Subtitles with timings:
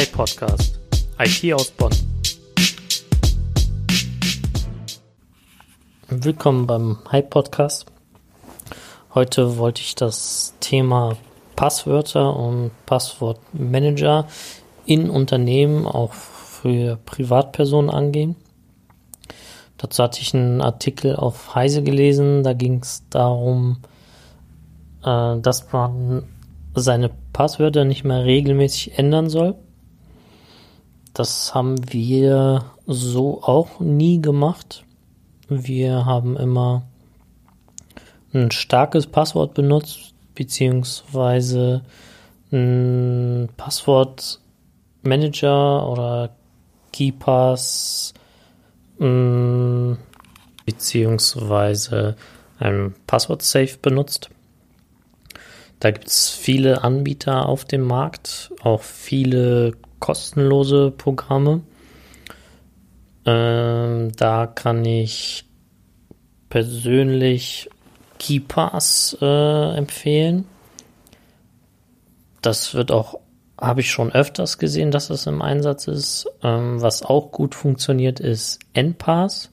[0.00, 0.78] iPodcast.
[1.18, 1.90] IT aus Bonn.
[6.08, 7.86] Willkommen beim Hype Podcast.
[9.12, 11.16] Heute wollte ich das Thema
[11.56, 14.28] Passwörter und Passwortmanager
[14.86, 18.36] in Unternehmen auch für Privatpersonen angehen.
[19.78, 22.44] Dazu hatte ich einen Artikel auf Heise gelesen.
[22.44, 23.78] Da ging es darum,
[25.04, 26.22] äh, dass man
[26.76, 29.56] seine Passwörter nicht mehr regelmäßig ändern soll.
[31.14, 34.84] Das haben wir so auch nie gemacht.
[35.48, 36.82] Wir haben immer
[38.32, 41.82] ein starkes Passwort benutzt, beziehungsweise
[42.52, 46.36] ein Passwortmanager oder
[46.92, 48.12] KeyPass,
[48.98, 49.92] mm,
[50.66, 52.16] beziehungsweise
[52.58, 54.28] ein Passwort-Safe benutzt.
[55.80, 61.62] Da gibt es viele Anbieter auf dem Markt, auch viele kostenlose Programme.
[63.24, 65.44] Ähm, da kann ich
[66.48, 67.68] persönlich
[68.18, 70.46] KeyPass äh, empfehlen.
[72.42, 73.20] Das wird auch,
[73.60, 76.26] habe ich schon öfters gesehen, dass es im Einsatz ist.
[76.42, 79.50] Ähm, was auch gut funktioniert, ist NPass.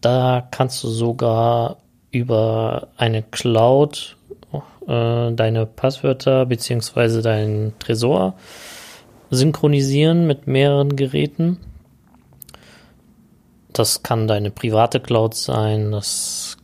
[0.00, 1.78] Da kannst du sogar
[2.10, 4.16] über eine Cloud
[4.88, 8.34] äh, deine Passwörter beziehungsweise deinen Tresor
[9.30, 11.58] synchronisieren mit mehreren Geräten.
[13.72, 16.56] Das kann deine private Cloud sein, das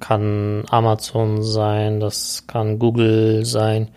[0.00, 3.88] kann Amazon sein, das kann Google sein.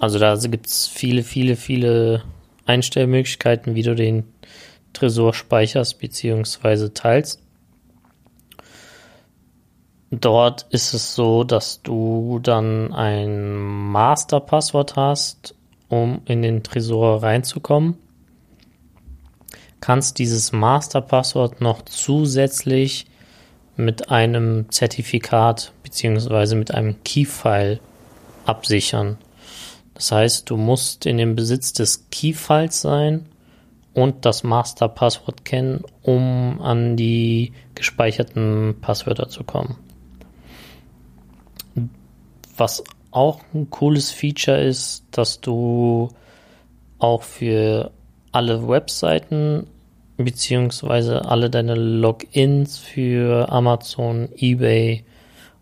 [0.00, 2.22] Also da gibt es viele, viele, viele
[2.66, 4.24] Einstellmöglichkeiten, wie du den
[4.92, 6.88] Tresor speicherst bzw.
[6.90, 7.40] teilst.
[10.10, 15.54] Dort ist es so, dass du dann ein Masterpasswort hast,
[15.92, 17.98] um in den Tresor reinzukommen.
[19.80, 23.04] Kannst dieses Masterpasswort noch zusätzlich
[23.76, 26.54] mit einem Zertifikat bzw.
[26.54, 27.78] mit einem Keyfile
[28.46, 29.18] absichern.
[29.92, 33.26] Das heißt, du musst in dem Besitz des Keyfiles sein
[33.92, 39.76] und das Masterpasswort kennen, um an die gespeicherten Passwörter zu kommen.
[42.56, 46.08] Was auch ein cooles Feature ist, dass du
[46.98, 47.90] auch für
[48.32, 49.66] alle Webseiten
[50.16, 55.04] beziehungsweise alle deine Logins für Amazon, eBay,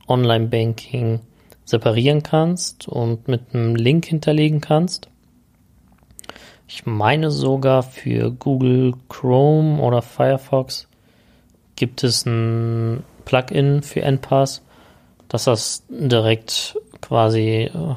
[0.09, 1.21] Online-Banking
[1.65, 5.09] separieren kannst und mit einem Link hinterlegen kannst.
[6.67, 10.87] Ich meine sogar für Google Chrome oder Firefox
[11.77, 14.63] gibt es ein Plugin für NPass,
[15.29, 17.95] dass das direkt quasi äh,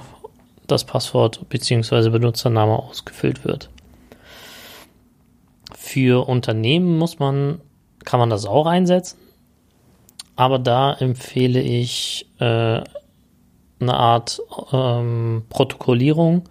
[0.67, 2.09] das Passwort bzw.
[2.09, 3.69] Benutzername ausgefüllt wird.
[5.75, 7.61] Für Unternehmen muss man,
[8.05, 9.17] kann man das auch einsetzen,
[10.35, 12.81] aber da empfehle ich äh,
[13.79, 16.43] eine Art ähm, Protokollierung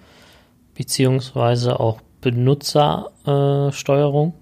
[0.75, 4.29] beziehungsweise auch Benutzersteuerung.
[4.29, 4.33] Äh,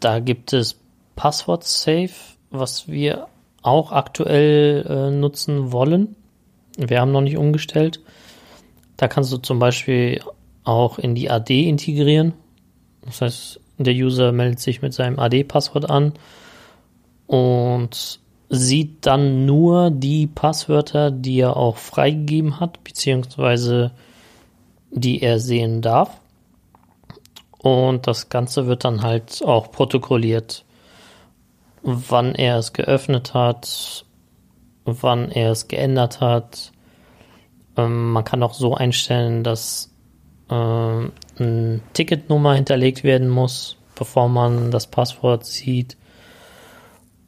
[0.00, 0.80] da gibt es
[1.14, 2.10] Passwort Safe,
[2.50, 3.28] was wir
[3.62, 6.16] auch aktuell äh, nutzen wollen.
[6.76, 8.00] Wir haben noch nicht umgestellt.
[8.96, 10.20] Da kannst du zum Beispiel
[10.64, 12.34] auch in die AD integrieren.
[13.04, 16.12] Das heißt, der User meldet sich mit seinem AD-Passwort an
[17.26, 23.92] und sieht dann nur die Passwörter, die er auch freigegeben hat, beziehungsweise
[24.90, 26.20] die er sehen darf.
[27.58, 30.64] Und das Ganze wird dann halt auch protokolliert
[31.82, 34.04] wann er es geöffnet hat,
[34.84, 36.72] wann er es geändert hat.
[37.76, 39.92] Ähm, man kann auch so einstellen, dass
[40.48, 45.96] äh, eine Ticketnummer hinterlegt werden muss, bevor man das Passwort sieht.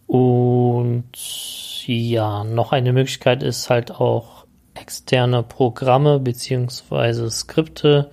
[0.07, 1.05] Und
[1.87, 8.11] ja, noch eine Möglichkeit ist halt auch externe Programme beziehungsweise Skripte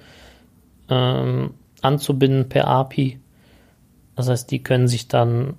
[0.90, 3.20] ähm, anzubinden per API.
[4.16, 5.56] Das heißt, die können sich dann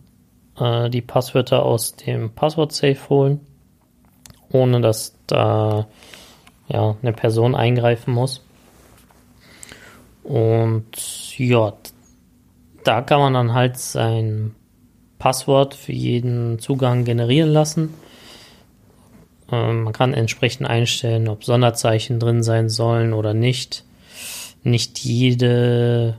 [0.62, 3.40] äh, die Passwörter aus dem Passwort-Safe holen,
[4.50, 5.88] ohne dass da
[6.68, 8.44] ja, eine Person eingreifen muss.
[10.22, 11.72] Und ja,
[12.84, 14.54] da kann man dann halt sein
[15.18, 17.94] Passwort für jeden Zugang generieren lassen.
[19.50, 23.84] Ähm, man kann entsprechend einstellen, ob Sonderzeichen drin sein sollen oder nicht.
[24.62, 26.18] Nicht jede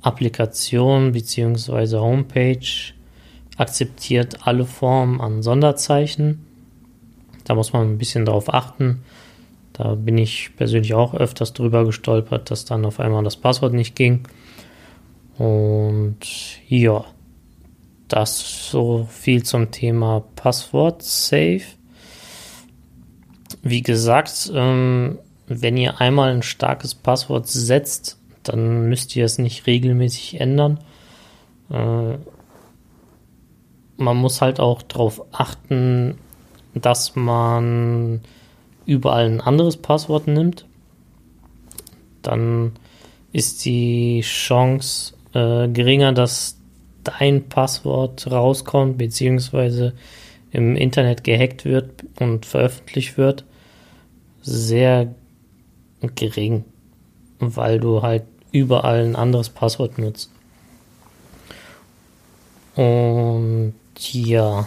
[0.00, 1.98] Applikation bzw.
[1.98, 2.95] Homepage
[3.56, 6.46] akzeptiert alle Formen an Sonderzeichen.
[7.44, 9.02] Da muss man ein bisschen darauf achten,
[9.72, 13.94] Da bin ich persönlich auch öfters drüber gestolpert, dass dann auf einmal das Passwort nicht
[13.94, 14.26] ging.
[15.36, 16.16] Und
[16.66, 17.04] ja,
[18.08, 21.60] das so viel zum Thema Passwort Safe.
[23.62, 29.66] Wie gesagt, ähm, wenn ihr einmal ein starkes Passwort setzt, dann müsst ihr es nicht
[29.66, 30.80] regelmäßig ändern.
[31.68, 32.14] Äh,
[33.96, 36.18] man muss halt auch darauf achten,
[36.74, 38.20] dass man
[38.84, 40.66] überall ein anderes Passwort nimmt,
[42.22, 42.72] dann
[43.32, 46.58] ist die Chance äh, geringer, dass
[47.04, 49.94] dein Passwort rauskommt, beziehungsweise
[50.50, 53.44] im Internet gehackt wird und veröffentlicht wird,
[54.42, 55.14] sehr
[56.14, 56.64] gering,
[57.38, 60.30] weil du halt überall ein anderes Passwort nutzt.
[62.74, 64.66] Und ja,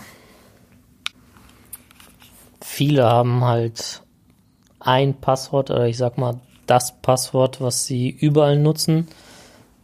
[2.61, 4.01] viele haben halt
[4.79, 9.07] ein Passwort oder ich sag mal das Passwort, was sie überall nutzen,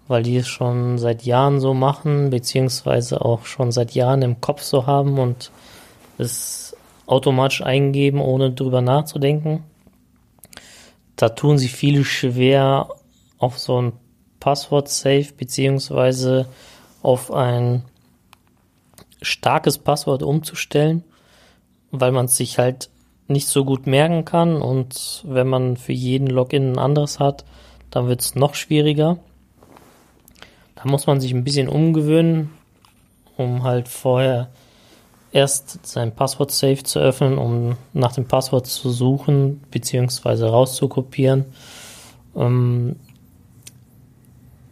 [0.08, 4.62] weil die es schon seit Jahren so machen, beziehungsweise auch schon seit Jahren im Kopf
[4.62, 5.52] so haben und
[6.18, 6.76] es
[7.08, 9.64] automatisch eingeben, ohne drüber nachzudenken.
[11.16, 12.90] Da tun sich viele schwer,
[13.38, 13.94] auf so ein
[14.40, 16.48] Passwort-Safe beziehungsweise
[17.02, 17.84] auf ein
[19.26, 21.04] starkes Passwort umzustellen,
[21.92, 22.90] weil man es sich halt
[23.28, 27.44] nicht so gut merken kann und wenn man für jeden Login ein anderes hat,
[27.90, 29.18] dann wird es noch schwieriger.
[30.76, 32.52] Da muss man sich ein bisschen umgewöhnen,
[33.38, 34.50] um halt vorher
[35.32, 40.46] erst sein Passwort safe zu öffnen, um nach dem Passwort zu suchen bzw.
[40.46, 41.46] rauszukopieren.
[42.36, 42.96] Ähm,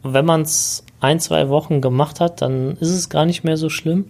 [0.03, 3.69] wenn man es ein, zwei Wochen gemacht hat, dann ist es gar nicht mehr so
[3.69, 4.05] schlimm.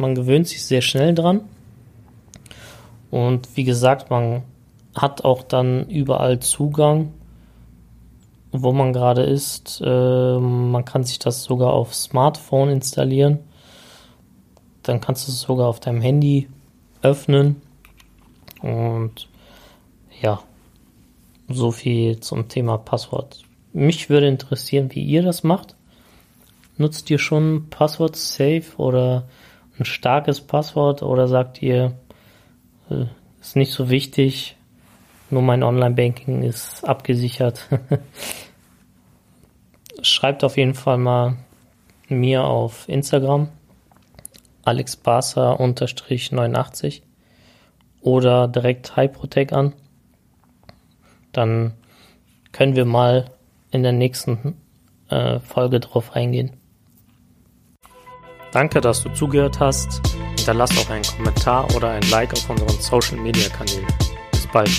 [0.00, 1.42] Man gewöhnt sich sehr schnell dran.
[3.10, 4.44] Und wie gesagt, man
[4.94, 7.12] hat auch dann überall Zugang,
[8.50, 9.82] wo man gerade ist.
[9.84, 13.40] Äh, man kann sich das sogar auf Smartphone installieren.
[14.82, 16.48] Dann kannst du es sogar auf deinem Handy
[17.02, 17.60] öffnen.
[18.62, 19.28] Und
[20.22, 20.40] ja,
[21.46, 23.42] so viel zum Thema Passwort.
[23.74, 25.76] Mich würde interessieren, wie ihr das macht.
[26.78, 29.28] Nutzt ihr schon Passwort Safe oder
[29.80, 31.94] ein starkes Passwort oder sagt ihr,
[32.90, 33.06] äh,
[33.40, 34.56] ist nicht so wichtig.
[35.30, 37.68] Nur mein Online-Banking ist abgesichert.
[40.02, 41.36] Schreibt auf jeden Fall mal
[42.08, 43.48] mir auf Instagram
[44.64, 47.02] alexbarsa-89
[48.02, 49.74] oder direkt Hyprotec an.
[51.32, 51.74] Dann
[52.52, 53.30] können wir mal
[53.70, 54.56] in der nächsten
[55.08, 56.59] äh, Folge drauf eingehen.
[58.52, 60.00] Danke, dass du zugehört hast.
[60.36, 63.86] Hinterlass auch einen Kommentar oder ein Like auf unseren Social Media Kanälen.
[64.32, 64.70] Bis bald.